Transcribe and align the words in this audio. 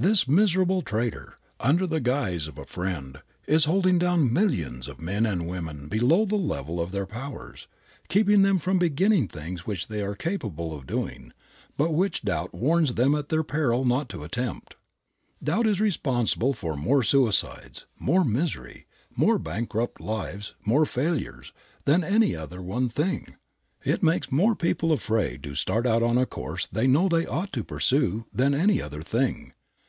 This 0.00 0.28
miserable 0.28 0.80
traitor, 0.82 1.40
under 1.58 1.84
the 1.84 1.98
guise 1.98 2.46
of 2.46 2.56
a 2.56 2.64
friend, 2.64 3.18
is 3.48 3.64
holding 3.64 3.98
down 3.98 4.32
millions 4.32 4.86
of 4.86 5.00
men 5.00 5.26
and 5.26 5.48
women 5.48 5.88
below 5.88 6.24
the 6.24 6.36
level 6.36 6.80
of 6.80 6.92
their 6.92 7.04
powers, 7.04 7.66
keeping 8.08 8.42
them 8.42 8.60
from 8.60 8.78
beginning 8.78 9.26
things 9.26 9.66
which 9.66 9.88
they 9.88 10.00
are 10.00 10.14
capable 10.14 10.72
of 10.72 10.86
doing, 10.86 11.32
but 11.76 11.90
which 11.90 12.22
doubt 12.22 12.54
warns 12.54 12.94
them 12.94 13.12
at 13.16 13.28
their 13.28 13.42
peril 13.42 13.84
not 13.84 14.08
to 14.10 14.22
attempt. 14.22 14.76
Doubt 15.42 15.66
is 15.66 15.80
responsible 15.80 16.52
for 16.52 16.76
more 16.76 17.02
suicides, 17.02 17.84
more 17.98 18.24
misery, 18.24 18.86
more 19.16 19.36
bankrupt 19.36 20.00
lives, 20.00 20.54
more 20.64 20.84
failures, 20.86 21.52
than 21.86 22.04
any 22.04 22.36
other 22.36 22.62
one 22.62 22.88
thing. 22.88 23.34
It 23.84 24.04
makes 24.04 24.30
more 24.30 24.54
people 24.54 24.92
afraid 24.92 25.42
to 25.42 25.56
start 25.56 25.88
out 25.88 26.04
on 26.04 26.16
a 26.18 26.24
course 26.24 26.68
they 26.70 26.86
know 26.86 27.08
they 27.08 27.26
ought 27.26 27.52
to 27.54 27.64
pursue 27.64 28.26
than 28.32 28.54
any 28.54 28.80
other 28.80 29.02
thing. 29.02 29.54